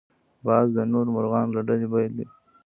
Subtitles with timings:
[0.45, 2.25] باز د نورو مرغانو له ډلې بېل دی